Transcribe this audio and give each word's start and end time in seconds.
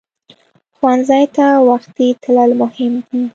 ښوونځی 0.75 1.25
ته 1.35 1.45
وختي 1.69 2.07
تلل 2.23 2.51
مهم 2.61 2.93
دي 3.07 3.21